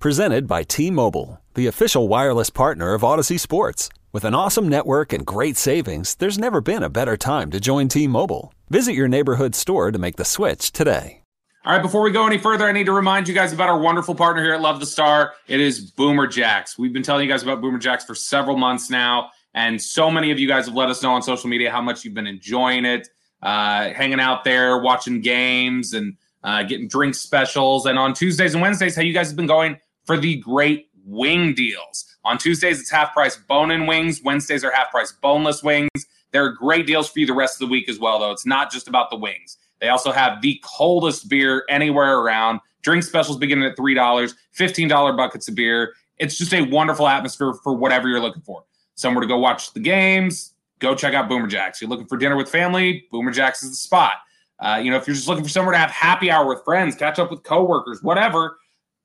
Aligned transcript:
Presented 0.00 0.46
by 0.46 0.62
T 0.64 0.90
Mobile, 0.90 1.40
the 1.54 1.66
official 1.66 2.08
wireless 2.08 2.50
partner 2.50 2.92
of 2.92 3.00
Audacy 3.00 3.40
Sports. 3.40 3.88
With 4.12 4.24
an 4.24 4.34
awesome 4.34 4.68
network 4.68 5.14
and 5.14 5.24
great 5.24 5.56
savings, 5.56 6.16
there's 6.16 6.38
never 6.38 6.60
been 6.60 6.82
a 6.82 6.90
better 6.90 7.16
time 7.16 7.50
to 7.52 7.58
join 7.58 7.88
T 7.88 8.06
Mobile. 8.06 8.52
Visit 8.68 8.92
your 8.92 9.08
neighborhood 9.08 9.54
store 9.54 9.90
to 9.90 9.98
make 9.98 10.16
the 10.16 10.24
switch 10.24 10.72
today. 10.72 11.22
All 11.64 11.72
right, 11.72 11.80
before 11.80 12.02
we 12.02 12.10
go 12.10 12.26
any 12.26 12.36
further, 12.36 12.66
I 12.66 12.72
need 12.72 12.84
to 12.84 12.92
remind 12.92 13.26
you 13.26 13.34
guys 13.34 13.54
about 13.54 13.70
our 13.70 13.78
wonderful 13.78 14.14
partner 14.14 14.42
here 14.42 14.52
at 14.52 14.60
Love 14.60 14.78
the 14.78 14.84
Star. 14.86 15.32
It 15.48 15.60
is 15.60 15.90
Boomer 15.92 16.26
Jacks. 16.26 16.76
We've 16.78 16.92
been 16.92 17.02
telling 17.02 17.26
you 17.26 17.32
guys 17.32 17.42
about 17.42 17.62
Boomer 17.62 17.78
Jacks 17.78 18.04
for 18.04 18.14
several 18.14 18.58
months 18.58 18.90
now, 18.90 19.30
and 19.54 19.80
so 19.80 20.10
many 20.10 20.30
of 20.30 20.38
you 20.38 20.46
guys 20.46 20.66
have 20.66 20.74
let 20.74 20.90
us 20.90 21.02
know 21.02 21.14
on 21.14 21.22
social 21.22 21.48
media 21.48 21.70
how 21.70 21.80
much 21.80 22.04
you've 22.04 22.12
been 22.12 22.26
enjoying 22.26 22.84
it, 22.84 23.08
uh, 23.42 23.88
hanging 23.94 24.20
out 24.20 24.44
there, 24.44 24.82
watching 24.82 25.22
games, 25.22 25.94
and 25.94 26.18
uh, 26.42 26.62
getting 26.62 26.86
drink 26.88 27.14
specials. 27.14 27.86
And 27.86 27.98
on 27.98 28.12
Tuesdays 28.12 28.52
and 28.52 28.60
Wednesdays, 28.60 28.94
how 28.94 29.00
you 29.00 29.14
guys 29.14 29.28
have 29.28 29.36
been 29.36 29.46
going 29.46 29.78
for 30.04 30.16
the 30.16 30.36
great 30.36 30.88
wing 31.04 31.54
deals. 31.54 32.04
On 32.24 32.38
Tuesdays, 32.38 32.80
it's 32.80 32.90
half 32.90 33.12
price 33.12 33.36
bone 33.36 33.70
in 33.70 33.86
wings. 33.86 34.22
Wednesdays 34.24 34.64
are 34.64 34.70
half 34.70 34.90
price 34.90 35.12
boneless 35.12 35.62
wings. 35.62 35.90
There 36.32 36.44
are 36.44 36.50
great 36.50 36.86
deals 36.86 37.08
for 37.10 37.20
you 37.20 37.26
the 37.26 37.34
rest 37.34 37.56
of 37.56 37.68
the 37.68 37.70
week 37.70 37.88
as 37.88 37.98
well, 37.98 38.18
though. 38.18 38.32
It's 38.32 38.46
not 38.46 38.72
just 38.72 38.88
about 38.88 39.10
the 39.10 39.16
wings. 39.16 39.58
They 39.80 39.88
also 39.88 40.12
have 40.12 40.40
the 40.40 40.60
coldest 40.64 41.28
beer 41.28 41.64
anywhere 41.68 42.18
around. 42.18 42.60
Drink 42.82 43.02
specials 43.02 43.36
beginning 43.36 43.64
at 43.64 43.76
$3, 43.76 44.34
$15 44.58 45.16
buckets 45.16 45.48
of 45.48 45.54
beer. 45.54 45.94
It's 46.18 46.38
just 46.38 46.54
a 46.54 46.62
wonderful 46.62 47.06
atmosphere 47.08 47.54
for 47.62 47.74
whatever 47.74 48.08
you're 48.08 48.20
looking 48.20 48.42
for. 48.42 48.64
Somewhere 48.94 49.20
to 49.20 49.26
go 49.26 49.38
watch 49.38 49.72
the 49.72 49.80
games, 49.80 50.54
go 50.78 50.94
check 50.94 51.14
out 51.14 51.28
Boomer 51.28 51.46
Jacks. 51.46 51.80
You're 51.80 51.90
looking 51.90 52.06
for 52.06 52.16
dinner 52.16 52.36
with 52.36 52.48
family, 52.48 53.06
Boomer 53.10 53.30
Jacks 53.30 53.62
is 53.62 53.70
the 53.70 53.76
spot. 53.76 54.14
Uh, 54.60 54.80
you 54.82 54.90
know, 54.90 54.96
if 54.96 55.06
you're 55.06 55.16
just 55.16 55.28
looking 55.28 55.44
for 55.44 55.50
somewhere 55.50 55.72
to 55.72 55.78
have 55.78 55.90
happy 55.90 56.30
hour 56.30 56.46
with 56.48 56.64
friends, 56.64 56.94
catch 56.94 57.18
up 57.18 57.30
with 57.30 57.42
coworkers, 57.42 58.02
whatever, 58.02 58.56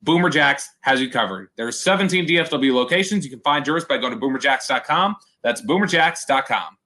Boomer 0.02 0.30
Jacks 0.30 0.68
has 0.80 1.00
you 1.00 1.10
covered. 1.10 1.50
There 1.56 1.66
are 1.66 1.72
17 1.72 2.26
DFW 2.26 2.74
locations. 2.74 3.24
You 3.24 3.30
can 3.30 3.40
find 3.40 3.66
yours 3.66 3.84
by 3.84 3.98
going 3.98 4.12
to 4.12 4.18
boomerjacks.com. 4.18 5.16
That's 5.42 5.60
boomerjacks.com. 5.62 6.76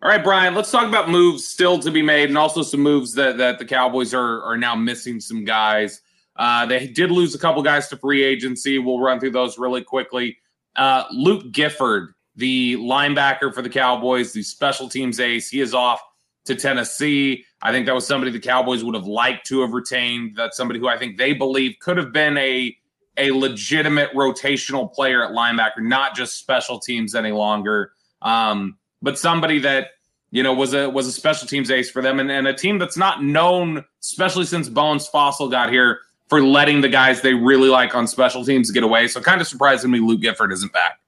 All 0.00 0.08
right, 0.08 0.22
Bryan, 0.22 0.54
let's 0.54 0.70
talk 0.70 0.86
about 0.86 1.08
moves 1.08 1.46
still 1.46 1.78
to 1.80 1.90
be 1.90 2.02
made 2.02 2.28
and 2.28 2.38
also 2.38 2.62
some 2.62 2.80
moves 2.80 3.14
that, 3.14 3.36
that 3.38 3.58
the 3.58 3.64
Cowboys 3.64 4.14
are, 4.14 4.42
are 4.42 4.56
now 4.56 4.76
missing 4.76 5.18
some 5.20 5.44
guys. 5.44 6.02
Uh, 6.36 6.64
they 6.66 6.86
did 6.86 7.10
lose 7.10 7.34
a 7.34 7.38
couple 7.38 7.60
guys 7.62 7.88
to 7.88 7.96
free 7.96 8.22
agency. 8.22 8.78
We'll 8.78 9.00
run 9.00 9.18
through 9.18 9.32
those 9.32 9.58
really 9.58 9.82
quickly. 9.82 10.38
Uh, 10.76 11.04
Luke 11.10 11.50
Gifford, 11.50 12.12
the 12.36 12.76
linebacker 12.76 13.52
for 13.52 13.60
the 13.60 13.68
Cowboys, 13.68 14.32
the 14.32 14.42
special 14.44 14.88
teams 14.88 15.18
ace, 15.18 15.48
he 15.48 15.60
is 15.60 15.74
off 15.74 16.00
to 16.44 16.54
Tennessee. 16.54 17.44
I 17.60 17.72
think 17.72 17.86
that 17.86 17.94
was 17.94 18.06
somebody 18.06 18.30
the 18.30 18.38
Cowboys 18.38 18.84
would 18.84 18.94
have 18.94 19.06
liked 19.06 19.46
to 19.48 19.62
have 19.62 19.72
retained. 19.72 20.36
That's 20.36 20.56
somebody 20.56 20.78
who 20.78 20.88
I 20.88 20.96
think 20.96 21.18
they 21.18 21.32
believe 21.32 21.76
could 21.80 21.96
have 21.96 22.12
been 22.12 22.36
a 22.38 22.76
a 23.16 23.32
legitimate 23.32 24.12
rotational 24.12 24.92
player 24.92 25.24
at 25.24 25.32
linebacker, 25.32 25.80
not 25.80 26.14
just 26.14 26.38
special 26.38 26.78
teams 26.78 27.16
any 27.16 27.32
longer. 27.32 27.92
Um, 28.22 28.78
but 29.02 29.18
somebody 29.18 29.58
that 29.60 29.88
you 30.30 30.42
know 30.42 30.54
was 30.54 30.72
a 30.72 30.88
was 30.88 31.06
a 31.06 31.12
special 31.12 31.48
teams 31.48 31.70
ace 31.70 31.90
for 31.90 32.00
them, 32.00 32.20
and, 32.20 32.30
and 32.30 32.46
a 32.46 32.54
team 32.54 32.78
that's 32.78 32.96
not 32.96 33.22
known, 33.22 33.84
especially 34.00 34.44
since 34.44 34.68
Bones 34.68 35.08
Fassel 35.08 35.50
got 35.50 35.70
here, 35.70 36.00
for 36.28 36.42
letting 36.42 36.80
the 36.80 36.88
guys 36.88 37.22
they 37.22 37.34
really 37.34 37.68
like 37.68 37.94
on 37.94 38.06
special 38.06 38.44
teams 38.44 38.70
get 38.70 38.84
away. 38.84 39.08
So 39.08 39.20
kind 39.20 39.40
of 39.40 39.48
surprising 39.48 39.90
me, 39.90 39.98
Luke 39.98 40.20
Gifford 40.20 40.52
isn't 40.52 40.72
back. 40.72 41.00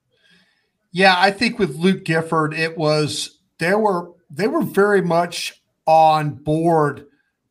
Yeah, 0.92 1.14
I 1.16 1.30
think 1.30 1.60
with 1.60 1.76
Luke 1.76 2.04
Gifford, 2.04 2.54
it 2.54 2.76
was 2.76 3.38
there 3.58 3.78
were 3.78 4.10
they 4.30 4.48
were 4.48 4.62
very 4.62 5.02
much 5.02 5.59
on 5.86 6.30
board 6.30 7.06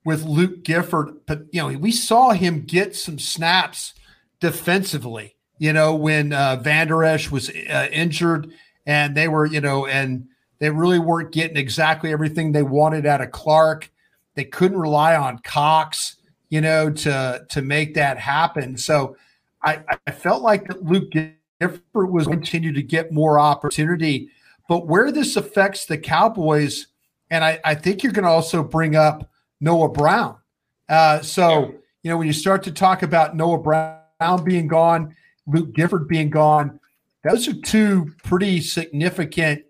with 0.06 0.24
Luke 0.24 0.64
Gifford, 0.64 1.12
but 1.26 1.44
you 1.52 1.62
know 1.62 1.78
we 1.78 1.92
saw 1.92 2.32
him 2.32 2.64
get 2.66 2.96
some 2.96 3.20
snaps 3.20 3.94
defensively. 4.40 5.36
You 5.58 5.74
know 5.74 5.96
when 5.96 6.34
uh, 6.34 6.58
Vander 6.58 7.04
Esch 7.04 7.30
was 7.30 7.50
uh, 7.50 7.88
injured, 7.92 8.52
and 8.86 9.16
they 9.16 9.28
were 9.28 9.46
you 9.46 9.62
know 9.62 9.86
and 9.86 10.28
they 10.60 10.70
really 10.70 11.00
weren't 11.00 11.32
getting 11.32 11.58
exactly 11.58 12.12
everything 12.12 12.52
they 12.52 12.64
wanted 12.64 13.06
out 13.06 13.22
of 13.22 13.32
Clark. 13.32 13.92
They 14.36 14.46
couldn't 14.46 14.78
rely 14.78 15.16
on 15.16 15.40
Cox, 15.40 16.18
you 16.50 16.62
know, 16.62 16.90
to 16.90 17.46
to 17.50 17.62
make 17.62 17.96
that 17.96 18.18
happen. 18.18 18.78
So 18.78 19.16
I, 19.62 19.84
I 20.08 20.12
felt 20.12 20.42
like 20.42 20.68
that 20.68 20.84
Luke 20.84 21.12
Gifford 21.12 22.12
was 22.12 22.28
continue 22.28 22.72
to 22.72 22.82
get 22.82 23.12
more 23.12 23.40
opportunity 23.40 24.30
but 24.70 24.86
where 24.86 25.12
this 25.12 25.36
affects 25.36 25.88
the 25.88 25.98
Cowboys, 25.98 26.88
and 27.30 27.44
I, 27.44 27.60
I 27.64 27.76
think 27.76 28.04
you're 28.04 28.12
going 28.12 28.26
to 28.26 28.32
also 28.32 28.64
bring 28.64 28.96
up 28.96 29.30
Noah 29.62 29.90
Brown. 29.90 30.38
Uh, 30.88 31.22
so, 31.22 31.74
you 32.04 32.10
know, 32.10 32.18
when 32.18 32.28
you 32.28 32.34
start 32.34 32.64
to 32.64 32.72
talk 32.72 33.04
about 33.04 33.36
Noah 33.36 33.60
Brown 33.60 34.44
being 34.44 34.68
gone, 34.68 35.16
Luke 35.46 35.74
Gifford 35.74 36.08
being 36.08 36.30
gone, 36.30 36.80
those 37.24 37.48
are 37.48 37.54
two 37.54 38.12
pretty 38.24 38.62
significant 38.62 39.64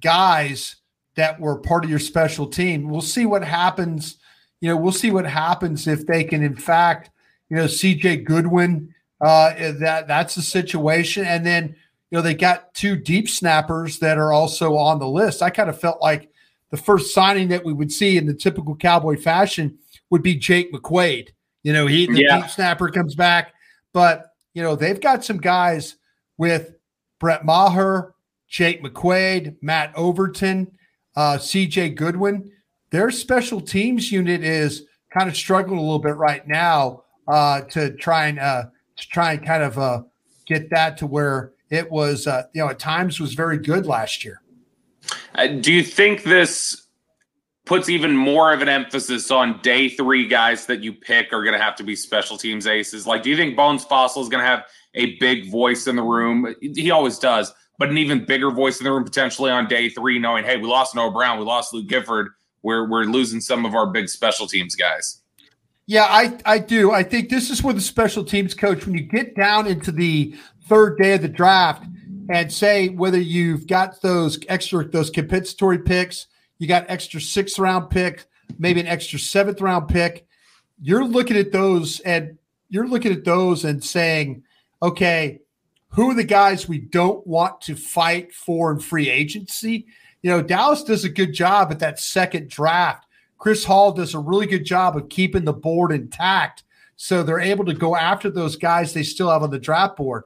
guys 0.00 0.76
that 1.16 1.38
were 1.38 1.58
part 1.58 1.84
of 1.84 1.90
your 1.90 1.98
special 1.98 2.46
team. 2.46 2.88
We'll 2.88 3.00
see 3.00 3.26
what 3.26 3.44
happens. 3.44 4.16
You 4.60 4.70
know, 4.70 4.76
we'll 4.76 4.92
see 4.92 5.10
what 5.10 5.26
happens 5.26 5.86
if 5.86 6.06
they 6.06 6.24
can, 6.24 6.42
in 6.42 6.56
fact, 6.56 7.10
you 7.50 7.56
know, 7.56 7.64
CJ 7.64 8.24
Goodwin. 8.24 8.94
Uh, 9.20 9.72
that 9.78 10.08
that's 10.08 10.34
the 10.34 10.42
situation, 10.42 11.24
and 11.24 11.46
then 11.46 11.76
you 12.10 12.18
know, 12.18 12.22
they 12.22 12.34
got 12.34 12.74
two 12.74 12.96
deep 12.96 13.28
snappers 13.28 13.98
that 14.00 14.18
are 14.18 14.32
also 14.32 14.76
on 14.76 14.98
the 14.98 15.08
list. 15.08 15.42
I 15.42 15.50
kind 15.50 15.70
of 15.70 15.80
felt 15.80 16.02
like 16.02 16.31
the 16.72 16.78
first 16.78 17.14
signing 17.14 17.48
that 17.48 17.64
we 17.64 17.72
would 17.72 17.92
see 17.92 18.16
in 18.16 18.26
the 18.26 18.34
typical 18.34 18.74
Cowboy 18.74 19.18
fashion 19.18 19.78
would 20.10 20.22
be 20.22 20.34
Jake 20.34 20.72
McQuaide. 20.72 21.28
You 21.62 21.72
know, 21.74 21.86
he 21.86 22.06
the 22.06 22.22
yeah. 22.22 22.40
deep 22.40 22.50
snapper 22.50 22.88
comes 22.88 23.14
back, 23.14 23.52
but 23.92 24.32
you 24.54 24.62
know, 24.62 24.74
they've 24.74 25.00
got 25.00 25.24
some 25.24 25.36
guys 25.36 25.96
with 26.38 26.74
Brett 27.20 27.44
Maher, 27.44 28.14
Jake 28.48 28.82
McQuaide, 28.82 29.56
Matt 29.60 29.92
Overton, 29.94 30.72
uh, 31.14 31.36
CJ 31.38 31.94
Goodwin. 31.94 32.50
Their 32.90 33.10
special 33.10 33.60
teams 33.60 34.10
unit 34.10 34.42
is 34.42 34.86
kind 35.12 35.28
of 35.28 35.36
struggling 35.36 35.78
a 35.78 35.82
little 35.82 35.98
bit 35.98 36.16
right 36.16 36.46
now 36.48 37.04
uh, 37.28 37.60
to 37.62 37.94
try 37.96 38.26
and 38.26 38.38
uh, 38.38 38.64
to 38.96 39.08
try 39.08 39.34
and 39.34 39.46
kind 39.46 39.62
of 39.62 39.78
uh, 39.78 40.02
get 40.46 40.70
that 40.70 40.96
to 40.98 41.06
where 41.06 41.52
it 41.70 41.90
was 41.90 42.26
uh, 42.26 42.44
you 42.54 42.62
know 42.62 42.70
at 42.70 42.78
times 42.78 43.20
was 43.20 43.34
very 43.34 43.58
good 43.58 43.86
last 43.86 44.24
year. 44.24 44.41
Uh, 45.34 45.46
do 45.46 45.72
you 45.72 45.82
think 45.82 46.24
this 46.24 46.86
puts 47.64 47.88
even 47.88 48.16
more 48.16 48.52
of 48.52 48.60
an 48.60 48.68
emphasis 48.68 49.30
on 49.30 49.60
day 49.62 49.88
three 49.88 50.26
guys 50.26 50.66
that 50.66 50.82
you 50.82 50.92
pick 50.92 51.32
are 51.32 51.42
going 51.42 51.56
to 51.56 51.62
have 51.62 51.76
to 51.76 51.84
be 51.84 51.94
special 51.96 52.36
teams 52.36 52.66
aces? 52.66 53.06
Like, 53.06 53.22
do 53.22 53.30
you 53.30 53.36
think 53.36 53.56
Bones 53.56 53.84
Fassel 53.84 54.22
is 54.22 54.28
going 54.28 54.42
to 54.42 54.48
have 54.48 54.64
a 54.94 55.16
big 55.18 55.50
voice 55.50 55.86
in 55.86 55.96
the 55.96 56.02
room? 56.02 56.54
He 56.60 56.90
always 56.90 57.18
does, 57.18 57.52
but 57.78 57.88
an 57.88 57.98
even 57.98 58.24
bigger 58.24 58.50
voice 58.50 58.80
in 58.80 58.84
the 58.84 58.92
room 58.92 59.04
potentially 59.04 59.50
on 59.50 59.68
day 59.68 59.88
three, 59.88 60.18
knowing, 60.18 60.44
hey, 60.44 60.56
we 60.56 60.66
lost 60.66 60.94
Noah 60.94 61.12
Brown, 61.12 61.38
we 61.38 61.44
lost 61.44 61.72
Luke 61.72 61.86
Gifford, 61.86 62.30
we're 62.62 62.88
we're 62.88 63.04
losing 63.04 63.40
some 63.40 63.64
of 63.64 63.74
our 63.74 63.86
big 63.86 64.08
special 64.08 64.46
teams 64.46 64.74
guys. 64.74 65.20
Yeah, 65.86 66.04
I, 66.04 66.38
I 66.44 66.58
do. 66.58 66.92
I 66.92 67.02
think 67.02 67.28
this 67.28 67.50
is 67.50 67.62
where 67.62 67.74
the 67.74 67.80
special 67.80 68.24
teams 68.24 68.54
coach, 68.54 68.86
when 68.86 68.94
you 68.94 69.02
get 69.02 69.34
down 69.34 69.66
into 69.66 69.90
the 69.90 70.34
third 70.68 70.96
day 70.96 71.14
of 71.14 71.22
the 71.22 71.28
draft 71.28 71.84
and 72.30 72.52
say 72.52 72.88
whether 72.88 73.20
you've 73.20 73.66
got 73.66 74.00
those 74.02 74.38
extra 74.48 74.84
those 74.84 75.10
compensatory 75.10 75.78
picks, 75.78 76.26
you 76.58 76.66
got 76.66 76.86
extra 76.88 77.20
sixth 77.20 77.58
round 77.58 77.90
pick, 77.90 78.26
maybe 78.58 78.80
an 78.80 78.86
extra 78.86 79.18
seventh 79.18 79.60
round 79.60 79.88
pick. 79.88 80.26
You're 80.80 81.04
looking 81.04 81.36
at 81.36 81.52
those 81.52 82.00
and 82.00 82.38
you're 82.68 82.88
looking 82.88 83.12
at 83.12 83.24
those 83.24 83.64
and 83.64 83.82
saying, 83.82 84.42
okay, 84.82 85.40
who 85.88 86.10
are 86.10 86.14
the 86.14 86.24
guys 86.24 86.68
we 86.68 86.78
don't 86.78 87.26
want 87.26 87.60
to 87.62 87.76
fight 87.76 88.32
for 88.32 88.72
in 88.72 88.78
free 88.78 89.10
agency? 89.10 89.86
You 90.22 90.30
know, 90.30 90.42
Dallas 90.42 90.82
does 90.82 91.04
a 91.04 91.08
good 91.08 91.32
job 91.32 91.70
at 91.70 91.80
that 91.80 91.98
second 91.98 92.48
draft 92.48 93.06
Chris 93.42 93.64
Hall 93.64 93.90
does 93.90 94.14
a 94.14 94.20
really 94.20 94.46
good 94.46 94.64
job 94.64 94.96
of 94.96 95.08
keeping 95.08 95.44
the 95.44 95.52
board 95.52 95.90
intact. 95.90 96.62
So 96.94 97.24
they're 97.24 97.40
able 97.40 97.64
to 97.64 97.74
go 97.74 97.96
after 97.96 98.30
those 98.30 98.54
guys 98.54 98.92
they 98.92 99.02
still 99.02 99.28
have 99.30 99.42
on 99.42 99.50
the 99.50 99.58
draft 99.58 99.96
board. 99.96 100.22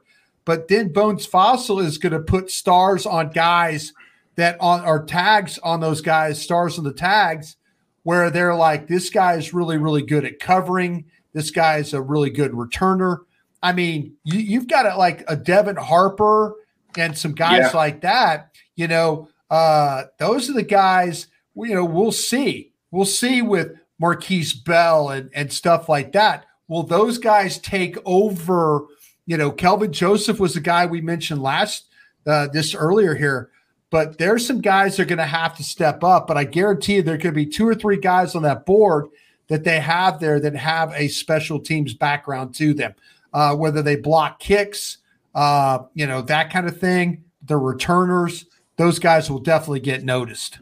But 0.47 0.69
then 0.69 0.93
Bones 0.93 1.27
Fassel 1.27 1.83
is 1.83 1.97
going 1.97 2.13
to 2.13 2.21
put 2.21 2.49
stars 2.49 3.05
on 3.05 3.31
guys 3.31 3.91
that 4.37 4.55
on 4.61 4.79
are 4.79 5.03
tags 5.03 5.57
on 5.57 5.81
those 5.81 5.99
guys, 5.99 6.41
stars 6.41 6.77
on 6.77 6.85
the 6.85 6.93
tags, 6.93 7.57
where 8.03 8.29
they're 8.29 8.55
like, 8.55 8.87
this 8.87 9.09
guy 9.09 9.33
is 9.33 9.53
really, 9.53 9.77
really 9.77 10.03
good 10.03 10.23
at 10.23 10.39
covering. 10.39 11.03
This 11.33 11.51
guy 11.51 11.79
is 11.79 11.93
a 11.93 12.01
really 12.01 12.29
good 12.29 12.53
returner. 12.53 13.25
I 13.61 13.73
mean, 13.73 14.15
you, 14.23 14.57
have 14.57 14.69
got 14.69 14.85
a, 14.85 14.95
like 14.95 15.25
a 15.27 15.35
Devin 15.35 15.75
Harper 15.75 16.55
and 16.97 17.17
some 17.17 17.33
guys 17.33 17.73
yeah. 17.73 17.77
like 17.77 17.99
that. 18.01 18.51
You 18.77 18.87
know, 18.87 19.27
uh, 19.49 20.03
those 20.17 20.49
are 20.49 20.53
the 20.53 20.63
guys. 20.63 21.27
You 21.57 21.75
know, 21.75 21.83
we'll 21.83 22.13
see. 22.13 22.71
We'll 22.91 23.03
see 23.03 23.41
with 23.41 23.73
Markquese 24.01 24.63
Bell 24.63 25.09
and 25.09 25.29
and 25.33 25.51
stuff 25.51 25.89
like 25.89 26.13
that. 26.13 26.45
Will 26.69 26.83
those 26.83 27.17
guys 27.17 27.57
take 27.57 27.97
over? 28.05 28.85
You 29.27 29.37
know, 29.37 29.51
Kelvin 29.51 29.93
Joseph 29.93 30.39
was 30.39 30.55
the 30.55 30.61
guy 30.61 30.87
we 30.87 31.01
mentioned 31.01 31.43
last 31.43 31.85
uh, 32.25 32.47
this 32.47 32.73
earlier 32.73 33.13
here. 33.13 33.51
But 33.89 34.17
there's 34.17 34.45
some 34.45 34.59
guys 34.59 34.97
that 34.97 35.03
are 35.03 35.05
going 35.05 35.17
to 35.19 35.25
have 35.25 35.55
to 35.57 35.63
step 35.63 36.03
up. 36.03 36.27
But 36.27 36.37
I 36.37 36.43
guarantee 36.43 36.95
you, 36.95 37.01
there 37.03 37.17
could 37.17 37.33
be 37.33 37.45
two 37.45 37.67
or 37.67 37.75
three 37.75 37.97
guys 37.97 38.35
on 38.35 38.41
that 38.43 38.65
board 38.65 39.07
that 39.47 39.63
they 39.63 39.79
have 39.79 40.19
there 40.19 40.39
that 40.39 40.55
have 40.55 40.91
a 40.93 41.07
special 41.07 41.59
teams 41.59 41.93
background 41.93 42.53
to 42.55 42.73
them, 42.73 42.95
uh, 43.33 43.55
whether 43.55 43.81
they 43.81 43.95
block 43.95 44.39
kicks, 44.39 44.97
uh, 45.35 45.79
you 45.93 46.05
know, 46.05 46.21
that 46.23 46.51
kind 46.51 46.67
of 46.67 46.77
thing. 46.77 47.23
The 47.43 47.55
returners, 47.55 48.45
those 48.75 48.99
guys 48.99 49.31
will 49.31 49.39
definitely 49.39 49.79
get 49.79 50.03
noticed. 50.03 50.59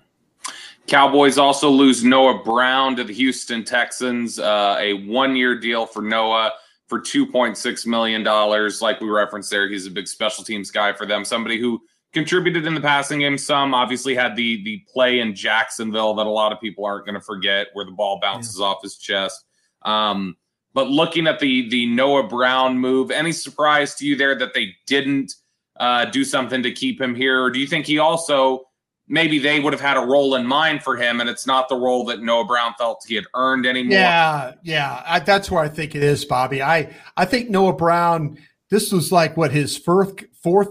Cowboys 0.86 1.40
also 1.40 1.70
lose 1.70 2.04
Noah 2.04 2.44
Brown 2.44 2.96
to 2.98 3.04
the 3.04 3.14
Houston 3.14 3.64
Texans, 3.64 4.38
uh, 4.38 4.78
a 4.80 4.94
one 5.08 5.36
year 5.36 5.60
deal 5.60 5.88
for 5.88 6.04
Noah 6.04 6.54
for 6.88 7.00
$2.6 7.00 7.88
million. 7.88 8.24
Like 8.24 9.02
we 9.02 9.10
referenced 9.10 9.50
there, 9.50 9.68
he's 9.68 9.88
a 9.88 9.92
big 9.92 10.08
special 10.08 10.44
teams 10.44 10.72
guy 10.72 10.94
for 10.94 11.06
them, 11.06 11.26
somebody 11.26 11.60
who 11.60 11.82
contributed 12.14 12.66
in 12.66 12.74
the 12.74 12.82
passing 12.82 13.20
game 13.20 13.38
some. 13.38 13.74
Obviously, 13.74 14.16
had 14.16 14.36
the 14.36 14.64
the 14.64 14.82
play 14.92 15.20
in 15.20 15.36
Jacksonville 15.36 16.16
that 16.16 16.26
a 16.26 16.30
lot 16.30 16.52
of 16.52 16.60
people 16.60 16.86
aren't 16.86 17.06
going 17.06 17.16
to 17.16 17.22
forget, 17.22 17.68
where 17.74 17.86
the 17.86 17.92
ball 17.92 18.20
bounces 18.20 18.58
yeah. 18.60 18.66
off 18.66 18.82
his 18.82 18.98
chest. 18.98 19.46
Um, 19.84 20.38
but 20.74 20.90
looking 20.90 21.28
at 21.28 21.40
the 21.40 21.70
the 21.70 21.86
Noah 21.88 22.28
Brown 22.28 22.80
move, 22.80 23.12
any 23.12 23.32
surprise 23.32 23.94
to 23.96 24.06
you 24.08 24.16
there 24.16 24.36
that 24.36 24.54
they 24.54 24.74
didn't 24.88 25.34
uh, 25.80 26.06
do 26.06 26.24
something 26.24 26.64
to 26.64 26.72
keep 26.72 27.00
him 27.00 27.14
here, 27.14 27.44
or 27.44 27.52
do 27.52 27.60
you 27.60 27.68
think 27.68 27.86
he 27.86 28.00
also 28.00 28.66
maybe 29.08 29.40
they 29.40 29.60
would 29.60 29.74
have 29.74 29.82
had 29.82 29.98
a 29.98 30.06
role 30.06 30.36
in 30.36 30.46
mind 30.46 30.84
for 30.84 30.96
him, 30.96 31.22
and 31.22 31.30
it's 31.30 31.46
not 31.46 31.70
the 31.70 31.76
role 31.76 32.06
that 32.06 32.22
Noah 32.22 32.46
Brown 32.46 32.74
felt 32.78 33.04
he 33.08 33.16
had 33.16 33.26
earned 33.36 33.66
anymore? 33.66 33.98
Yeah, 33.98 34.54
yeah, 34.64 35.04
I, 35.06 35.20
that's 35.20 35.52
where 35.52 35.64
I 35.64 35.70
think 35.70 35.96
it 35.96 36.04
is, 36.04 36.26
Bobby. 36.26 36.62
I 36.62 36.94
I 37.18 37.26
think 37.26 37.50
Noah 37.50 37.74
Brown. 37.74 38.38
This 38.70 38.92
was 38.92 39.12
like 39.12 39.38
what 39.38 39.52
his 39.52 39.78
fourth 39.78 40.24
fourth 40.42 40.70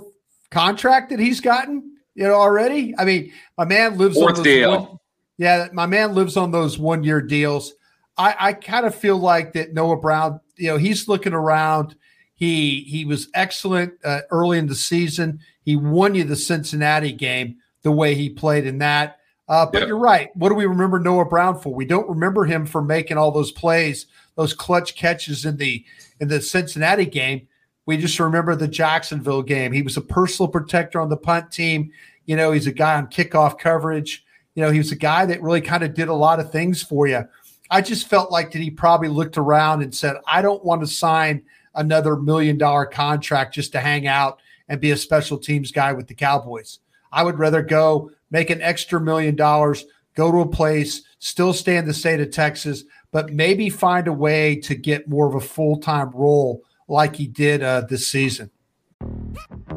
contract 0.51 1.11
that 1.11 1.21
he's 1.21 1.41
gotten, 1.41 1.97
you 2.15 2.25
know, 2.25 2.35
already. 2.35 2.95
I 2.99 3.05
mean, 3.05 3.33
my 3.57 3.65
man 3.65 3.97
lives 3.99 4.17
Fourth 4.17 4.39
on 4.39 4.45
deal. 4.45 4.71
One, 4.71 4.99
yeah, 5.39 5.69
my 5.73 5.87
man 5.87 6.15
lives 6.15 6.37
on 6.37 6.51
those 6.51 6.79
one 6.79 7.05
year 7.05 7.21
deals. 7.21 7.75
I, 8.17 8.35
I 8.39 8.53
kind 8.53 8.87
of 8.87 8.95
feel 8.95 9.19
like 9.19 9.53
that 9.55 9.75
Noah 9.75 9.97
Brown, 9.97 10.41
you 10.57 10.69
know, 10.69 10.77
he's 10.77 11.09
looking 11.09 11.33
around. 11.33 11.97
He 12.35 12.81
he 12.83 13.05
was 13.05 13.29
excellent 13.35 13.95
uh, 14.05 14.21
early 14.31 14.59
in 14.59 14.67
the 14.67 14.75
season. 14.75 15.41
He 15.63 15.77
won 15.77 16.15
you 16.15 16.25
the 16.25 16.37
Cincinnati 16.37 17.13
game 17.13 17.57
the 17.85 17.93
way 17.93 18.17
he 18.17 18.29
played 18.29 18.67
in 18.67 18.79
that. 18.79 19.21
Uh, 19.47 19.67
but 19.67 19.87
you're 19.87 19.99
right. 19.99 20.35
What 20.35 20.49
do 20.49 20.55
we 20.55 20.65
remember 20.67 20.99
Noah 20.99 21.27
Brown 21.27 21.61
for? 21.61 21.73
We 21.73 21.85
don't 21.85 22.09
remember 22.09 22.45
him 22.45 22.65
for 22.67 22.83
making 22.83 23.19
all 23.19 23.31
those 23.31 23.53
plays, 23.53 24.07
those 24.37 24.55
clutch 24.55 24.97
catches 24.97 25.45
in 25.45 25.59
the 25.59 25.85
in 26.19 26.29
the 26.29 26.41
Cincinnati 26.41 27.05
game. 27.05 27.47
We 27.87 27.99
just 27.99 28.19
remember 28.19 28.57
the 28.57 28.67
Jacksonville 28.67 29.43
game. 29.43 29.71
He 29.71 29.83
was 29.83 29.99
a 29.99 30.03
personal 30.03 30.49
protector 30.49 30.99
on 30.99 31.11
the 31.11 31.19
punt 31.19 31.53
team. 31.53 31.93
You 32.25 32.37
know, 32.37 32.53
he's 32.53 32.67
a 32.67 32.73
guy 32.73 32.95
on 32.95 33.09
kickoff 33.09 33.59
coverage. 33.59 34.25
You 34.55 34.63
know, 34.63 34.71
he 34.71 34.79
was 34.79 34.93
a 34.93 34.97
guy 34.97 35.27
that 35.27 35.43
really 35.43 35.61
kind 35.61 35.83
of 35.83 35.93
did 35.93 36.09
a 36.09 36.15
lot 36.15 36.41
of 36.41 36.51
things 36.51 36.83
for 36.83 37.07
you. 37.07 37.29
I 37.71 37.83
just 37.83 38.09
felt 38.09 38.33
like 38.33 38.53
that 38.53 38.63
he 38.63 38.71
probably 38.71 39.09
looked 39.09 39.37
around 39.37 39.83
and 39.83 39.95
said, 39.95 40.17
I 40.27 40.41
don't 40.41 40.65
want 40.65 40.81
to 40.81 40.87
sign 40.87 41.43
another 41.75 42.17
million 42.17 42.57
dollar 42.57 42.87
contract 42.87 43.55
just 43.55 43.73
to 43.73 43.81
hang 43.81 44.07
out 44.07 44.39
and 44.69 44.81
be 44.81 44.93
a 44.93 44.97
special 44.97 45.37
teams 45.37 45.71
guy 45.71 45.93
with 45.93 46.07
the 46.07 46.15
Cowboys. 46.15 46.79
I 47.15 47.23
would 47.23 47.39
rather 47.39 47.63
go 47.63 48.11
make 48.31 48.51
an 48.51 48.61
extra 48.61 49.01
million 49.01 49.37
dollars, 49.37 49.85
go 50.15 50.33
to 50.33 50.41
a 50.41 50.49
place, 50.49 51.03
still 51.21 51.53
stay 51.53 51.77
in 51.77 51.87
the 51.87 51.95
state 51.95 52.21
of 52.21 52.33
Texas, 52.33 52.83
but 53.13 53.33
maybe 53.33 53.71
find 53.71 54.09
a 54.09 54.13
way 54.13 54.57
to 54.57 54.75
get 54.75 55.09
more 55.09 55.29
of 55.29 55.35
a 55.37 55.41
full 55.41 55.79
time 55.79 56.11
role 56.11 56.63
like 56.89 57.17
he 57.17 57.29
did 57.29 57.63
uh, 57.63 57.83
this 57.83 58.09
season. 58.11 58.51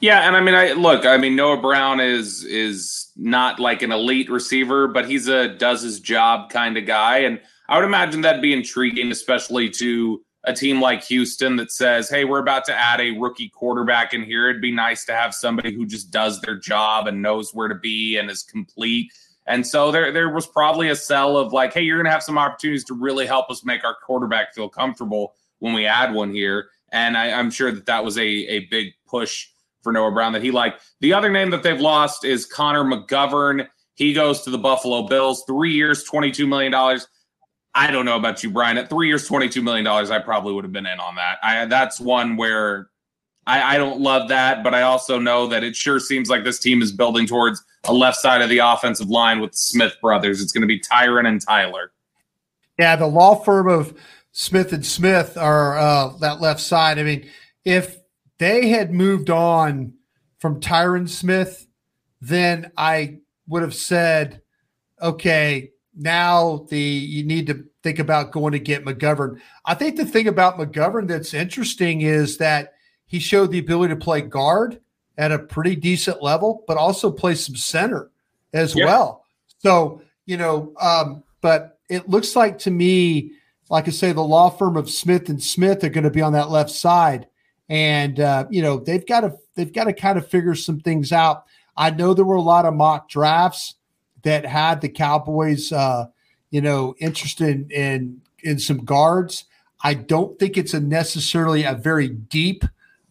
Yeah, 0.00 0.26
and 0.26 0.36
I 0.36 0.40
mean, 0.40 0.54
I 0.54 0.72
look. 0.72 1.06
I 1.06 1.16
mean, 1.16 1.36
Noah 1.36 1.60
Brown 1.60 2.00
is 2.00 2.44
is 2.44 3.10
not 3.16 3.58
like 3.58 3.80
an 3.82 3.92
elite 3.92 4.28
receiver, 4.28 4.88
but 4.88 5.08
he's 5.08 5.26
a 5.26 5.48
does 5.48 5.82
his 5.82 6.00
job 6.00 6.50
kind 6.50 6.76
of 6.76 6.84
guy, 6.86 7.18
and 7.18 7.40
I 7.68 7.76
would 7.78 7.84
imagine 7.86 8.20
that'd 8.20 8.42
be 8.42 8.52
intriguing, 8.52 9.10
especially 9.10 9.70
to 9.70 10.22
a 10.44 10.52
team 10.52 10.80
like 10.80 11.02
Houston 11.04 11.56
that 11.56 11.72
says, 11.72 12.10
"Hey, 12.10 12.24
we're 12.26 12.40
about 12.40 12.66
to 12.66 12.74
add 12.74 13.00
a 13.00 13.12
rookie 13.12 13.48
quarterback 13.48 14.12
in 14.12 14.22
here. 14.22 14.50
It'd 14.50 14.60
be 14.60 14.70
nice 14.70 15.04
to 15.06 15.14
have 15.14 15.34
somebody 15.34 15.74
who 15.74 15.86
just 15.86 16.10
does 16.10 16.40
their 16.42 16.56
job 16.58 17.06
and 17.06 17.22
knows 17.22 17.54
where 17.54 17.68
to 17.68 17.74
be 17.74 18.18
and 18.18 18.30
is 18.30 18.42
complete." 18.42 19.10
And 19.46 19.66
so 19.66 19.92
there, 19.92 20.10
there 20.12 20.28
was 20.28 20.46
probably 20.46 20.88
a 20.90 20.96
sell 20.96 21.38
of 21.38 21.52
like, 21.54 21.72
"Hey, 21.72 21.82
you're 21.82 21.96
going 21.96 22.04
to 22.06 22.10
have 22.10 22.22
some 22.22 22.36
opportunities 22.38 22.84
to 22.84 22.94
really 22.94 23.26
help 23.26 23.50
us 23.50 23.64
make 23.64 23.82
our 23.82 23.96
quarterback 24.04 24.54
feel 24.54 24.68
comfortable 24.68 25.34
when 25.60 25.72
we 25.72 25.86
add 25.86 26.12
one 26.12 26.32
here." 26.34 26.68
And 26.92 27.16
I, 27.16 27.32
I'm 27.32 27.50
sure 27.50 27.72
that 27.72 27.86
that 27.86 28.04
was 28.04 28.18
a 28.18 28.26
a 28.26 28.60
big 28.66 28.92
push 29.06 29.48
for 29.86 29.92
Noah 29.92 30.10
Brown 30.10 30.32
that 30.32 30.42
he 30.42 30.50
liked. 30.50 30.82
The 30.98 31.12
other 31.12 31.30
name 31.30 31.50
that 31.50 31.62
they've 31.62 31.80
lost 31.80 32.24
is 32.24 32.44
Connor 32.44 32.82
McGovern. 32.82 33.68
He 33.94 34.12
goes 34.12 34.42
to 34.42 34.50
the 34.50 34.58
Buffalo 34.58 35.06
Bills, 35.06 35.44
three 35.46 35.72
years, 35.72 36.04
$22 36.10 36.48
million. 36.48 36.74
I 37.72 37.90
don't 37.92 38.04
know 38.04 38.16
about 38.16 38.42
you, 38.42 38.50
Bryan. 38.50 38.78
At 38.78 38.88
three 38.88 39.06
years, 39.06 39.28
$22 39.28 39.62
million, 39.62 39.86
I 39.86 40.18
probably 40.18 40.54
would 40.54 40.64
have 40.64 40.72
been 40.72 40.86
in 40.86 40.98
on 40.98 41.14
that. 41.14 41.38
I, 41.40 41.66
that's 41.66 42.00
one 42.00 42.36
where 42.36 42.88
I, 43.46 43.76
I 43.76 43.78
don't 43.78 44.00
love 44.00 44.28
that, 44.30 44.64
but 44.64 44.74
I 44.74 44.82
also 44.82 45.20
know 45.20 45.46
that 45.46 45.62
it 45.62 45.76
sure 45.76 46.00
seems 46.00 46.28
like 46.28 46.42
this 46.42 46.58
team 46.58 46.82
is 46.82 46.90
building 46.90 47.28
towards 47.28 47.64
a 47.84 47.94
left 47.94 48.16
side 48.16 48.42
of 48.42 48.48
the 48.48 48.58
offensive 48.58 49.08
line 49.08 49.38
with 49.38 49.52
the 49.52 49.58
Smith 49.58 49.94
brothers. 50.02 50.42
It's 50.42 50.50
going 50.50 50.62
to 50.62 50.66
be 50.66 50.80
Tyron 50.80 51.28
and 51.28 51.40
Tyler. 51.40 51.92
Yeah, 52.76 52.96
the 52.96 53.06
law 53.06 53.36
firm 53.36 53.68
of 53.68 53.94
Smith 54.32 54.72
and 54.72 54.84
Smith 54.84 55.36
are 55.36 55.78
uh, 55.78 56.08
that 56.18 56.40
left 56.40 56.60
side. 56.60 56.98
I 56.98 57.04
mean, 57.04 57.30
if 57.64 57.98
they 58.38 58.68
had 58.68 58.92
moved 58.92 59.30
on 59.30 59.94
from 60.38 60.60
Tyron 60.60 61.08
Smith, 61.08 61.66
then 62.20 62.70
I 62.76 63.18
would 63.48 63.62
have 63.62 63.74
said, 63.74 64.42
okay, 65.00 65.72
now 65.94 66.66
the 66.68 66.78
you 66.78 67.24
need 67.24 67.46
to 67.46 67.64
think 67.82 67.98
about 67.98 68.32
going 68.32 68.52
to 68.52 68.58
get 68.58 68.84
McGovern. 68.84 69.40
I 69.64 69.74
think 69.74 69.96
the 69.96 70.04
thing 70.04 70.28
about 70.28 70.58
McGovern 70.58 71.08
that's 71.08 71.34
interesting 71.34 72.02
is 72.02 72.36
that 72.38 72.74
he 73.06 73.18
showed 73.18 73.52
the 73.52 73.60
ability 73.60 73.94
to 73.94 74.00
play 74.00 74.20
guard 74.20 74.80
at 75.16 75.32
a 75.32 75.38
pretty 75.38 75.76
decent 75.76 76.22
level, 76.22 76.64
but 76.66 76.76
also 76.76 77.10
play 77.10 77.34
some 77.34 77.56
center 77.56 78.10
as 78.52 78.74
well. 78.74 79.24
So, 79.58 80.02
you 80.26 80.36
know, 80.36 80.74
um, 80.80 81.22
but 81.40 81.78
it 81.88 82.08
looks 82.08 82.36
like 82.36 82.58
to 82.60 82.70
me, 82.70 83.32
like 83.70 83.88
I 83.88 83.90
say, 83.90 84.12
the 84.12 84.20
law 84.20 84.50
firm 84.50 84.76
of 84.76 84.90
Smith 84.90 85.28
and 85.28 85.42
Smith 85.42 85.82
are 85.84 85.88
going 85.88 86.04
to 86.04 86.10
be 86.10 86.22
on 86.22 86.32
that 86.32 86.50
left 86.50 86.70
side, 86.70 87.28
and 87.68 88.20
uh, 88.20 88.46
you 88.50 88.62
know 88.62 88.78
they've 88.78 89.06
got 89.06 89.20
to 89.20 89.36
they've 89.54 89.72
got 89.72 89.84
to 89.84 89.92
kind 89.92 90.18
of 90.18 90.28
figure 90.28 90.54
some 90.54 90.80
things 90.80 91.12
out. 91.12 91.44
I 91.76 91.90
know 91.90 92.14
there 92.14 92.24
were 92.24 92.36
a 92.36 92.42
lot 92.42 92.64
of 92.64 92.74
mock 92.74 93.08
drafts 93.08 93.74
that 94.22 94.44
had 94.46 94.80
the 94.80 94.88
Cowboys, 94.88 95.72
uh, 95.72 96.06
you 96.50 96.60
know, 96.60 96.94
interested 96.98 97.48
in, 97.48 97.70
in 97.70 98.20
in 98.42 98.58
some 98.58 98.78
guards. 98.84 99.44
I 99.82 99.94
don't 99.94 100.38
think 100.38 100.56
it's 100.56 100.74
a 100.74 100.80
necessarily 100.80 101.64
a 101.64 101.74
very 101.74 102.08
deep 102.08 102.64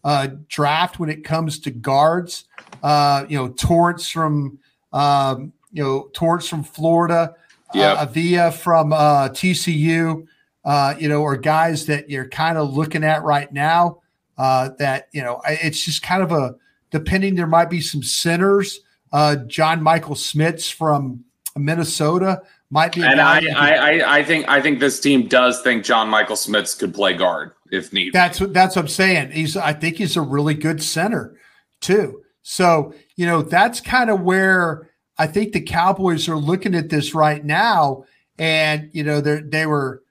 uh, 0.04 0.28
draft 0.48 0.98
when 0.98 1.10
it 1.10 1.24
comes 1.24 1.58
to 1.60 1.70
guards. 1.70 2.44
Uh, 2.82 3.24
you 3.28 3.36
know, 3.38 3.48
Torrence 3.48 4.08
from 4.08 4.58
um, 4.92 5.52
you 5.72 5.82
know 5.82 6.08
Torrence 6.12 6.48
from 6.48 6.64
Florida, 6.64 7.34
Yep. 7.74 7.98
uh, 7.98 8.02
Avia 8.02 8.52
from 8.52 8.92
uh, 8.92 9.28
TCU. 9.28 10.26
Uh, 10.64 10.96
you 10.98 11.08
know, 11.08 11.22
or 11.22 11.36
guys 11.36 11.86
that 11.86 12.10
you're 12.10 12.28
kind 12.28 12.58
of 12.58 12.74
looking 12.76 13.04
at 13.04 13.22
right 13.22 13.52
now. 13.52 14.00
Uh, 14.38 14.70
that 14.78 15.08
you 15.12 15.22
know, 15.22 15.40
it's 15.48 15.82
just 15.84 16.02
kind 16.02 16.22
of 16.22 16.32
a 16.32 16.54
depending. 16.90 17.34
There 17.34 17.46
might 17.46 17.70
be 17.70 17.80
some 17.80 18.02
centers. 18.02 18.80
Uh, 19.12 19.36
John 19.46 19.82
Michael 19.82 20.14
Schmitz 20.14 20.68
from 20.68 21.24
Minnesota 21.56 22.42
might 22.70 22.94
be. 22.94 23.02
And 23.02 23.20
I, 23.20 23.40
I, 23.54 23.74
I, 23.74 24.18
I 24.18 24.24
think 24.24 24.48
I 24.48 24.60
think 24.60 24.80
this 24.80 25.00
team 25.00 25.28
does 25.28 25.62
think 25.62 25.84
John 25.84 26.08
Michael 26.08 26.36
Schmitz 26.36 26.74
could 26.74 26.94
play 26.94 27.14
guard 27.14 27.52
if 27.70 27.92
needed. 27.92 28.12
That's 28.12 28.40
what 28.40 28.52
that's 28.52 28.76
what 28.76 28.82
I'm 28.82 28.88
saying. 28.88 29.30
He's 29.30 29.56
I 29.56 29.72
think 29.72 29.96
he's 29.96 30.16
a 30.16 30.22
really 30.22 30.54
good 30.54 30.82
center 30.82 31.36
too. 31.80 32.22
So, 32.42 32.94
you 33.16 33.26
know, 33.26 33.42
that's 33.42 33.80
kind 33.80 34.10
of 34.10 34.20
where 34.20 34.90
I 35.18 35.26
think 35.26 35.52
the 35.52 35.60
Cowboys 35.60 36.28
are 36.28 36.36
looking 36.36 36.74
at 36.74 36.90
this 36.90 37.14
right 37.14 37.44
now. 37.44 38.04
And, 38.38 38.90
you 38.92 39.02
know, 39.02 39.20
they 39.20 39.40
they 39.40 39.66
were 39.66 40.02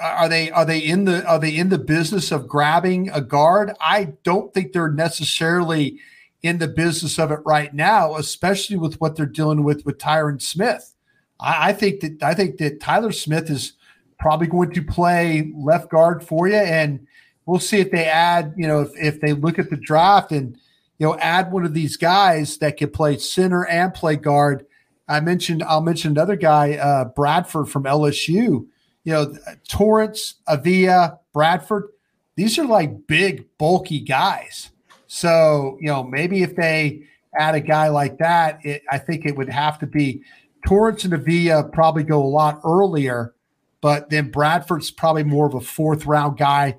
are 0.00 0.28
they 0.28 0.50
are 0.50 0.64
they 0.64 0.78
in 0.78 1.04
the 1.04 1.24
are 1.26 1.38
they 1.38 1.56
in 1.56 1.68
the 1.68 1.78
business 1.78 2.30
of 2.30 2.48
grabbing 2.48 3.10
a 3.10 3.20
guard? 3.20 3.72
I 3.80 4.14
don't 4.22 4.52
think 4.54 4.72
they're 4.72 4.90
necessarily 4.90 5.98
in 6.42 6.58
the 6.58 6.68
business 6.68 7.18
of 7.18 7.32
it 7.32 7.40
right 7.44 7.74
now, 7.74 8.16
especially 8.16 8.76
with 8.76 9.00
what 9.00 9.16
they're 9.16 9.26
dealing 9.26 9.64
with 9.64 9.84
with 9.84 9.98
Tyron 9.98 10.40
Smith. 10.40 10.94
I, 11.40 11.70
I 11.70 11.72
think 11.72 12.00
that 12.00 12.22
I 12.22 12.34
think 12.34 12.58
that 12.58 12.80
Tyler 12.80 13.12
Smith 13.12 13.50
is 13.50 13.72
probably 14.18 14.46
going 14.46 14.72
to 14.72 14.82
play 14.82 15.52
left 15.56 15.90
guard 15.90 16.22
for 16.22 16.48
you, 16.48 16.56
and 16.56 17.06
we'll 17.46 17.60
see 17.60 17.80
if 17.80 17.90
they 17.90 18.04
add. 18.04 18.54
You 18.56 18.68
know, 18.68 18.80
if, 18.82 18.90
if 18.96 19.20
they 19.20 19.32
look 19.32 19.58
at 19.58 19.70
the 19.70 19.76
draft 19.76 20.32
and 20.32 20.56
you 20.98 21.06
know 21.06 21.16
add 21.18 21.50
one 21.50 21.64
of 21.64 21.74
these 21.74 21.96
guys 21.96 22.58
that 22.58 22.76
can 22.76 22.90
play 22.90 23.18
center 23.18 23.66
and 23.66 23.92
play 23.94 24.16
guard. 24.16 24.64
I 25.10 25.20
mentioned 25.20 25.62
I'll 25.62 25.80
mention 25.80 26.10
another 26.10 26.36
guy, 26.36 26.74
uh, 26.74 27.06
Bradford 27.06 27.70
from 27.70 27.84
LSU. 27.84 28.66
You 29.04 29.12
know, 29.12 29.36
Torrence, 29.68 30.34
Avia, 30.46 31.18
Bradford. 31.32 31.88
These 32.36 32.58
are 32.58 32.66
like 32.66 33.06
big, 33.06 33.46
bulky 33.58 34.00
guys. 34.00 34.70
So 35.06 35.78
you 35.80 35.88
know, 35.88 36.04
maybe 36.04 36.42
if 36.42 36.56
they 36.56 37.04
add 37.38 37.54
a 37.54 37.60
guy 37.60 37.88
like 37.88 38.18
that, 38.18 38.58
it, 38.64 38.82
I 38.90 38.98
think 38.98 39.24
it 39.24 39.36
would 39.36 39.48
have 39.48 39.78
to 39.80 39.86
be 39.86 40.22
Torrence 40.66 41.04
and 41.04 41.14
Avia 41.14 41.64
probably 41.72 42.02
go 42.02 42.22
a 42.22 42.26
lot 42.26 42.60
earlier, 42.64 43.34
but 43.80 44.10
then 44.10 44.30
Bradford's 44.30 44.90
probably 44.90 45.24
more 45.24 45.46
of 45.46 45.54
a 45.54 45.60
fourth 45.60 46.06
round 46.06 46.36
guy 46.36 46.76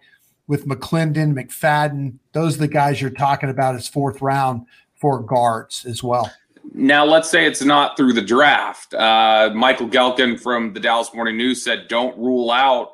with 0.48 0.68
McClendon, 0.68 1.34
McFadden. 1.34 2.18
Those 2.34 2.56
are 2.56 2.60
the 2.60 2.68
guys 2.68 3.00
you're 3.02 3.10
talking 3.10 3.50
about 3.50 3.76
as 3.76 3.88
fourth 3.88 4.22
round 4.22 4.66
for 4.96 5.22
guards 5.22 5.86
as 5.86 6.04
well. 6.04 6.32
Now, 6.74 7.06
let's 7.06 7.30
say 7.30 7.46
it's 7.46 7.64
not 7.64 7.98
through 7.98 8.14
the 8.14 8.22
draft. 8.22 8.94
Uh, 8.94 9.52
Michael 9.54 9.88
Gehlken 9.88 10.40
from 10.40 10.74
the 10.74 10.80
Dallas 10.80 11.14
Morning 11.14 11.38
News 11.38 11.64
said, 11.64 11.88
"Don't 11.88 12.18
rule 12.18 12.52
out 12.52 12.92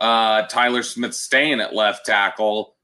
uh, 0.00 0.42
Tyler 0.48 0.82
Smith 0.82 1.14
staying 1.14 1.60
at 1.60 1.74
left 1.74 2.04
tackle." 2.06 2.74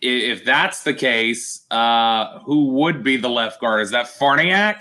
If 0.00 0.44
that's 0.44 0.82
the 0.82 0.94
case, 0.94 1.66
uh, 1.70 2.38
who 2.40 2.68
would 2.68 3.02
be 3.02 3.16
the 3.16 3.28
left 3.28 3.60
guard? 3.60 3.82
Is 3.82 3.90
that 3.90 4.06
Farniok 4.06 4.80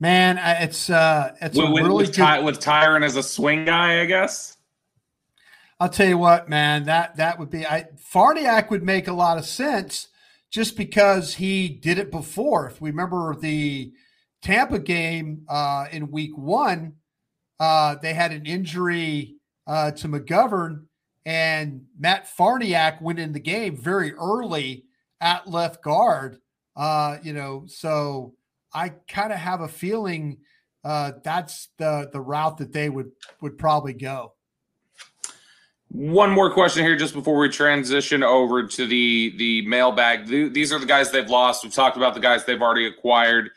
Man, 0.00 0.38
it's 0.62 0.88
uh, 0.88 1.34
it's 1.42 1.58
with, 1.58 1.68
really 1.68 2.06
with, 2.06 2.16
good. 2.16 2.44
With 2.44 2.58
Tyron 2.58 3.04
as 3.04 3.16
a 3.16 3.22
swing 3.22 3.66
guy? 3.66 4.00
I 4.00 4.06
guess. 4.06 4.56
I'll 5.78 5.90
tell 5.90 6.08
you 6.08 6.16
what, 6.16 6.48
man, 6.48 6.84
that 6.84 7.16
that 7.16 7.38
would 7.38 7.50
be 7.50 7.66
I 7.66 7.88
Farniok 8.12 8.70
would 8.70 8.82
make 8.82 9.08
a 9.08 9.12
lot 9.12 9.36
of 9.36 9.44
sense 9.44 10.08
just 10.50 10.76
because 10.76 11.34
he 11.34 11.68
did 11.68 11.98
it 11.98 12.10
before. 12.10 12.68
If 12.68 12.80
we 12.80 12.90
remember 12.90 13.34
the 13.36 13.92
Tampa 14.42 14.78
game 14.78 15.44
uh, 15.48 15.86
in 15.90 16.10
week 16.10 16.36
one, 16.36 16.94
uh, 17.58 17.96
they 17.96 18.14
had 18.14 18.32
an 18.32 18.46
injury 18.46 19.36
uh, 19.66 19.92
to 19.92 20.08
McGovern, 20.08 20.84
and 21.24 21.82
Matt 21.98 22.28
Farniok 22.36 23.00
went 23.00 23.18
in 23.18 23.32
the 23.32 23.40
game 23.40 23.76
very 23.76 24.12
early 24.14 24.84
at 25.20 25.48
left 25.48 25.82
guard. 25.82 26.38
Uh, 26.74 27.18
you 27.22 27.32
know, 27.32 27.64
so 27.66 28.34
I 28.72 28.90
kind 29.08 29.32
of 29.32 29.38
have 29.38 29.60
a 29.60 29.68
feeling 29.68 30.38
uh, 30.82 31.12
that's 31.22 31.68
the 31.76 32.08
the 32.12 32.20
route 32.20 32.56
that 32.58 32.72
they 32.72 32.88
would 32.88 33.10
would 33.42 33.58
probably 33.58 33.92
go. 33.92 34.32
One 35.92 36.30
more 36.30 36.52
question 36.52 36.84
here, 36.84 36.94
just 36.96 37.14
before 37.14 37.36
we 37.36 37.48
transition 37.48 38.22
over 38.22 38.64
to 38.64 38.86
the 38.86 39.34
the 39.36 39.66
mailbag. 39.66 40.28
Th- 40.28 40.52
These 40.52 40.72
are 40.72 40.78
the 40.78 40.86
guys 40.86 41.10
they've 41.10 41.28
lost. 41.28 41.64
We've 41.64 41.74
talked 41.74 41.96
about 41.96 42.14
the 42.14 42.20
guys 42.20 42.44
they've 42.44 42.62
already 42.62 42.86
acquired. 42.86 43.50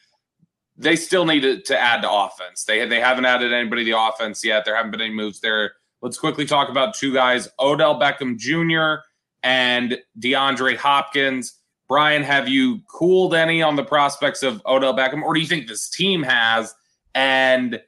They 0.76 0.96
still 0.96 1.26
need 1.26 1.42
to, 1.42 1.62
to 1.62 1.80
add 1.80 2.02
to 2.02 2.12
offense. 2.12 2.64
They 2.64 2.88
they 2.88 3.00
haven't 3.00 3.26
added 3.26 3.54
anybody 3.54 3.86
to 3.86 3.92
offense 4.08 4.44
yet. 4.44 4.66
There 4.66 4.76
haven't 4.76 4.90
been 4.92 5.02
any 5.02 5.14
moves 5.14 5.42
there. 5.42 5.74
Let's 6.02 6.18
quickly 6.18 6.46
talk 6.48 6.70
about 6.70 6.96
two 6.96 7.14
guys: 7.14 7.48
Odell 7.60 8.00
Beckham 8.00 8.38
Jr. 8.40 9.04
and 9.44 10.00
DeAndre 10.20 10.76
Hopkins. 10.76 11.54
Bryan, 11.88 12.24
have 12.24 12.48
you 12.48 12.80
cooled 12.92 13.36
any 13.36 13.62
on 13.62 13.76
the 13.76 13.84
prospects 13.84 14.42
of 14.42 14.60
Odell 14.66 14.96
Beckham, 14.96 15.22
or 15.22 15.36
do 15.36 15.40
you 15.40 15.46
think 15.46 15.68
this 15.68 15.88
team 15.88 16.24
has? 16.24 16.74
And 17.14 17.80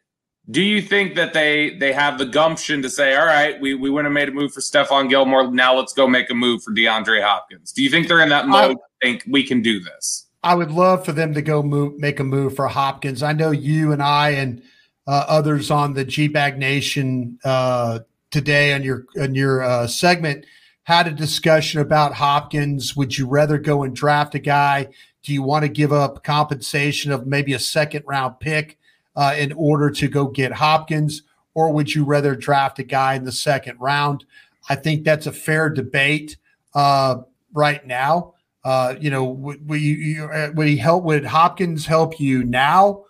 do 0.52 0.62
you 0.62 0.82
think 0.82 1.16
that 1.16 1.34
they 1.34 1.72
they 1.78 1.92
have 1.92 2.18
the 2.18 2.25
gumption 2.25 2.82
to 2.84 2.90
say, 2.90 3.16
all 3.16 3.25
right, 3.25 3.60
we, 3.60 3.74
we 3.74 3.90
went 3.90 4.06
and 4.06 4.14
made 4.14 4.30
a 4.30 4.32
move 4.32 4.54
for 4.54 4.60
Stephon 4.60 5.10
Gilmore. 5.10 5.52
Now 5.52 5.75
let's 5.75 5.94
go 5.94 6.08
make 6.08 6.30
a 6.30 6.36
move 6.36 6.62
for 6.62 6.72
DeAndre 6.72 7.24
Hopkins? 7.24 7.72
Do 7.72 7.82
you 7.82 7.90
think 7.90 8.08
they're 8.08 8.22
in 8.22 8.30
that 8.30 8.48
mode? 8.48 8.78
I 8.78 9.06
think 9.06 9.24
we 9.28 9.44
can 9.44 9.62
do 9.62 9.80
this? 9.80 10.28
I 10.44 10.54
would 10.54 10.72
love 10.72 11.04
for 11.04 11.12
them 11.12 11.34
to 11.34 11.42
go 11.42 11.64
move, 11.64 11.98
make 11.98 12.20
a 12.20 12.24
move 12.24 12.56
for 12.56 12.68
Hopkins. 12.68 13.24
I 13.24 13.34
know 13.34 13.50
you 13.50 13.92
and 13.92 14.04
I 14.04 14.32
and 14.32 14.62
uh, 15.08 15.25
others 15.28 15.72
on 15.72 15.94
the 15.94 16.06
G 16.06 16.28
Bag 16.28 16.60
Nation 16.60 17.40
uh, 17.44 18.00
today 18.30 18.74
on 18.74 18.84
your 18.84 19.06
on 19.20 19.34
your 19.34 19.64
uh, 19.64 19.88
segment 19.88 20.46
had 20.84 21.08
a 21.08 21.12
discussion 21.12 21.82
about 21.82 22.14
Hopkins. 22.14 22.96
Would 22.96 23.18
you 23.18 23.28
rather 23.28 23.58
go 23.58 23.82
and 23.82 23.96
draft 23.96 24.36
a 24.36 24.40
guy? 24.40 24.90
Do 25.24 25.34
you 25.34 25.42
want 25.42 25.64
to 25.64 25.70
give 25.70 25.92
up 25.92 26.24
compensation 26.24 27.12
of 27.12 27.25
maybe 27.25 27.54
a 27.54 27.60
second 27.60 28.04
round 28.06 28.40
pick 28.40 28.78
uh, 29.16 29.36
in 29.38 29.52
order 29.54 29.90
to 29.90 30.08
go 30.08 30.28
get 30.28 30.52
Hopkins, 30.52 31.24
or 31.54 31.72
would 31.72 31.94
you 31.94 32.04
rather 32.04 32.36
draft 32.36 32.80
a 32.80 32.84
guy 32.84 33.16
in 33.16 33.24
the 33.24 33.32
second 33.32 33.80
round? 33.80 34.26
I 34.70 34.76
think 34.76 35.04
that's 35.04 35.28
a 35.28 35.32
fair 35.32 35.70
debate 35.70 36.38
uh, 36.74 37.18
right 37.54 37.86
now. 37.86 38.34
Uh, 38.64 38.96
you 39.00 39.12
know, 39.12 39.24
would, 39.26 39.68
would, 39.70 39.80
you, 39.80 40.26
uh, 40.26 40.52
would 40.56 40.68
he 40.68 40.78
help? 40.78 41.04
Would 41.04 41.26
Hopkins 41.26 41.86
help 41.86 42.20
you 42.20 42.44
now? 42.44 43.06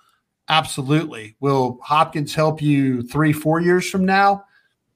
Absolutely. 0.49 1.35
Will 1.39 1.79
Hopkins 1.81 2.35
help 2.35 2.61
you 2.61 3.01
three, 3.03 3.33
four 3.33 3.61
years 3.61 3.89
from 3.89 4.05
now? 4.05 4.45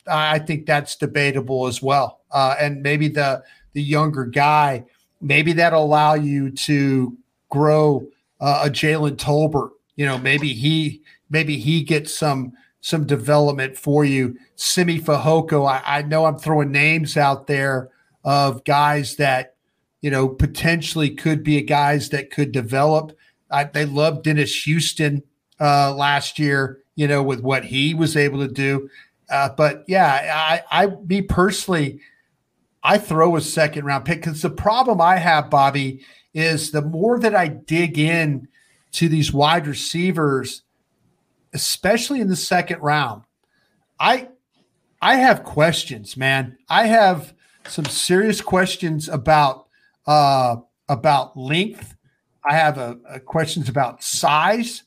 I 0.06 0.39
think 0.39 0.66
that's 0.66 0.96
debatable 0.96 1.68
as 1.68 1.82
well. 1.82 2.22
Uh, 2.32 2.56
and 2.60 2.82
maybe 2.82 3.08
the 3.08 3.44
the 3.74 3.82
younger 3.82 4.25
guy, 4.25 4.84
maybe 5.22 5.54
that'll 5.54 5.84
allow 5.84 6.16
you 6.16 6.51
to 6.51 7.18
grow 7.50 8.08
uh, 8.42 8.63
a 8.66 8.70
Jalen 8.70 9.16
Tolbert. 9.16 9.70
You 10.00 10.06
know, 10.06 10.18
maybe 10.18 10.53
he 10.53 11.01
maybe 11.29 11.58
he 11.58 11.84
gets 11.84 12.18
some 12.18 12.53
some 12.79 13.06
development 13.06 13.77
for 13.77 14.06
you. 14.06 14.38
Simi 14.56 14.98
Fehoko. 14.98 15.70
I, 15.70 15.82
I 15.84 16.01
know 16.03 16.24
I'm 16.24 16.39
throwing 16.39 16.72
names 16.72 17.18
out 17.18 17.48
there 17.48 17.89
of 18.24 18.63
guys 18.63 19.18
that 19.18 19.56
you 20.00 20.10
know 20.10 20.29
potentially 20.29 21.10
could 21.10 21.44
be 21.44 21.62
guys 21.63 22.08
that 22.12 22.32
could 22.32 22.53
develop. 22.53 23.12
I, 23.51 23.65
they 23.65 23.84
love 23.84 24.24
Dennis 24.24 24.63
Houston 24.63 25.22
uh, 25.60 25.94
last 25.94 26.39
year. 26.39 26.79
You 26.96 27.10
know, 27.10 27.22
with 27.22 27.41
what 27.41 27.65
he 27.65 27.94
was 27.94 28.15
able 28.15 28.39
to 28.39 28.48
do. 28.53 28.89
Uh, 29.29 29.50
but 29.50 29.84
yeah, 29.86 30.62
I, 30.72 30.86
I, 30.86 30.88
me 31.08 31.24
personally, 31.24 32.00
I 32.84 33.00
throw 33.00 33.36
a 33.36 33.41
second 33.41 33.84
round 33.84 34.06
pick 34.06 34.22
because 34.22 34.41
the 34.44 34.50
problem 34.50 35.01
I 35.01 35.18
have, 35.18 35.50
Bobby, 35.50 36.06
is 36.34 36.72
the 36.72 36.82
more 36.82 37.20
that 37.20 37.36
I 37.36 37.50
dig 37.50 38.00
in 38.00 38.48
to 38.91 39.10
these 39.10 39.31
wide 39.34 39.67
receivers, 39.67 40.63
especially 41.53 42.22
in 42.22 42.27
the 42.27 42.36
second 42.36 42.81
round, 42.81 43.24
I, 44.00 44.29
I 45.01 45.15
have 45.15 45.43
questions, 45.43 46.17
man. 46.17 46.58
I 46.69 46.88
have 46.88 47.34
some 47.67 47.86
serious 47.86 48.41
questions 48.41 49.10
about, 49.10 49.67
uh, 50.08 50.58
about 50.88 51.38
length. 51.38 51.96
I 52.43 52.55
have 52.55 52.77
a, 52.77 52.98
a 53.10 53.19
questions 53.19 53.69
about 53.69 54.03
size. 54.03 54.84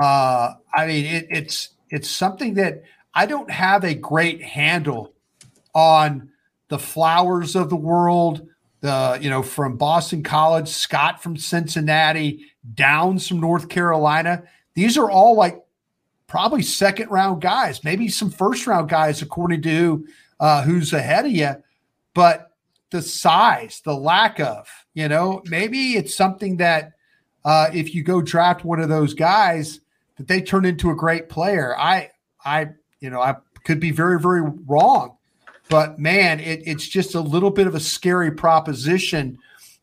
Uh, 0.00 0.54
I 0.74 0.86
mean, 0.86 1.04
it, 1.04 1.26
it's 1.30 1.70
It's 1.90 2.08
something 2.08 2.54
that 2.54 2.82
I 3.14 3.26
don't 3.26 3.50
have 3.50 3.84
a 3.84 3.94
great 3.94 4.40
handle 4.42 5.12
on 5.74 6.30
the 6.68 6.78
flowers 6.78 7.54
of 7.54 7.68
the 7.68 7.76
world, 7.76 8.48
the, 8.80 9.18
you 9.20 9.28
know, 9.28 9.42
from 9.42 9.76
Boston 9.76 10.22
College, 10.22 10.68
Scott 10.68 11.22
from 11.22 11.36
Cincinnati, 11.36 12.46
Downs 12.74 13.28
from 13.28 13.40
North 13.40 13.68
Carolina. 13.68 14.44
These 14.74 14.96
are 14.96 15.10
all 15.10 15.36
like 15.36 15.62
probably 16.26 16.62
second 16.62 17.10
round 17.10 17.42
guys, 17.42 17.84
maybe 17.84 18.08
some 18.08 18.30
first 18.30 18.66
round 18.66 18.88
guys, 18.88 19.20
according 19.20 19.62
to 19.62 20.06
uh, 20.40 20.62
who's 20.62 20.92
ahead 20.92 21.26
of 21.26 21.32
you. 21.32 21.54
But 22.14 22.52
the 22.90 23.02
size, 23.02 23.82
the 23.84 23.94
lack 23.94 24.38
of, 24.40 24.68
you 24.94 25.08
know, 25.08 25.42
maybe 25.46 25.96
it's 25.96 26.14
something 26.14 26.58
that 26.58 26.92
uh, 27.44 27.70
if 27.72 27.94
you 27.94 28.02
go 28.02 28.22
draft 28.22 28.64
one 28.64 28.80
of 28.80 28.88
those 28.88 29.14
guys, 29.14 29.80
that 30.16 30.28
they 30.28 30.40
turn 30.40 30.64
into 30.64 30.90
a 30.90 30.94
great 30.94 31.28
player. 31.28 31.76
I, 31.76 32.10
I, 32.44 32.68
you 33.00 33.10
know, 33.10 33.20
I 33.20 33.36
could 33.64 33.80
be 33.80 33.90
very, 33.90 34.20
very 34.20 34.42
wrong, 34.66 35.16
but 35.68 35.98
man, 35.98 36.38
it, 36.40 36.62
it's 36.66 36.86
just 36.86 37.14
a 37.14 37.20
little 37.20 37.50
bit 37.50 37.66
of 37.66 37.74
a 37.74 37.80
scary 37.80 38.30
proposition 38.30 39.38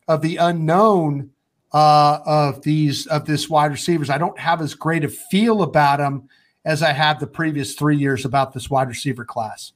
of 0.08 0.22
the 0.22 0.38
unknown 0.38 1.32
uh, 1.72 2.20
of 2.26 2.62
these 2.64 3.06
of 3.08 3.26
this 3.26 3.50
wide 3.50 3.72
receivers. 3.72 4.10
I 4.10 4.18
don't 4.18 4.40
have 4.40 4.62
as 4.62 4.74
great 4.74 5.04
a 5.04 5.10
feel 5.10 5.62
about 5.62 5.98
them 5.98 6.30
as 6.66 6.84
I 6.84 6.94
have 6.94 7.20
the 7.20 7.28
previous 7.28 7.76
three 7.76 7.98
years 7.98 8.26
about 8.26 8.54
this 8.54 8.70
wide 8.70 8.88
receiver 8.88 9.26
class. 9.26 9.74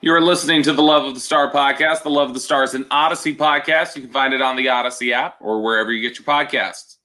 You 0.00 0.12
are 0.12 0.20
listening 0.20 0.64
to 0.64 0.72
the 0.72 0.82
Love 0.82 1.04
of 1.04 1.14
the 1.14 1.20
Star 1.20 1.52
podcast. 1.52 2.02
The 2.02 2.10
Love 2.10 2.28
of 2.28 2.34
the 2.34 2.40
Star 2.40 2.64
is 2.64 2.74
an 2.74 2.84
Audacy 2.86 3.36
podcast. 3.36 3.94
You 3.94 4.02
can 4.02 4.10
find 4.10 4.34
it 4.34 4.42
on 4.42 4.56
the 4.56 4.66
Audacy 4.66 5.12
app 5.12 5.36
or 5.40 5.62
wherever 5.62 5.92
you 5.92 6.02
get 6.02 6.18
your 6.18 6.26
podcasts. 6.26 6.96